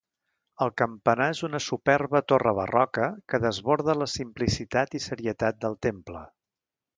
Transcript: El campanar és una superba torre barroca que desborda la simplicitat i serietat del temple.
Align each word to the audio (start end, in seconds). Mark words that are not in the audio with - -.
El 0.65 0.69
campanar 0.81 1.25
és 1.33 1.41
una 1.47 1.59
superba 1.65 2.21
torre 2.33 2.53
barroca 2.61 3.11
que 3.33 3.41
desborda 3.45 3.97
la 4.01 4.09
simplicitat 4.15 4.97
i 5.01 5.03
serietat 5.09 5.61
del 5.67 5.79
temple. 5.89 6.25